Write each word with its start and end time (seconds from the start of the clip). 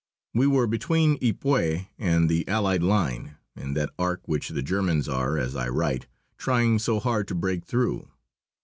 We 0.33 0.47
were 0.47 0.65
between 0.65 1.19
Ypres 1.21 1.81
and 1.99 2.27
the 2.27 2.47
Allied 2.47 2.81
line, 2.81 3.37
in 3.55 3.75
that 3.75 3.91
arc 3.99 4.27
which 4.27 4.49
the 4.49 4.63
Germans 4.63 5.07
are, 5.07 5.37
as 5.37 5.55
I 5.55 5.69
write, 5.69 6.07
trying 6.39 6.79
so 6.79 6.99
hard 6.99 7.27
to 7.27 7.35
break 7.35 7.65
through. 7.65 8.09